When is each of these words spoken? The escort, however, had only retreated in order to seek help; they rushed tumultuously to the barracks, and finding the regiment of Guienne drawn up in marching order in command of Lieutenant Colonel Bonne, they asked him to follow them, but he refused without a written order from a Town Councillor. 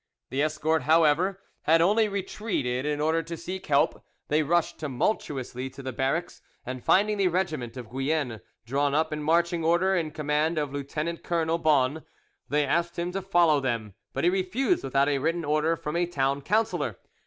The 0.31 0.41
escort, 0.41 0.81
however, 0.81 1.39
had 1.65 1.79
only 1.79 2.07
retreated 2.09 2.87
in 2.87 2.99
order 2.99 3.21
to 3.21 3.37
seek 3.37 3.67
help; 3.67 4.03
they 4.29 4.41
rushed 4.41 4.79
tumultuously 4.79 5.69
to 5.69 5.83
the 5.83 5.93
barracks, 5.93 6.41
and 6.65 6.83
finding 6.83 7.17
the 7.19 7.27
regiment 7.27 7.77
of 7.77 7.91
Guienne 7.91 8.41
drawn 8.65 8.95
up 8.95 9.13
in 9.13 9.21
marching 9.21 9.63
order 9.63 9.95
in 9.95 10.09
command 10.09 10.57
of 10.57 10.73
Lieutenant 10.73 11.21
Colonel 11.21 11.59
Bonne, 11.59 12.03
they 12.49 12.65
asked 12.65 12.97
him 12.97 13.11
to 13.11 13.21
follow 13.21 13.59
them, 13.59 13.93
but 14.11 14.23
he 14.23 14.31
refused 14.31 14.83
without 14.83 15.07
a 15.07 15.19
written 15.19 15.45
order 15.45 15.75
from 15.75 15.95
a 15.95 16.07
Town 16.07 16.41
Councillor. 16.41 16.97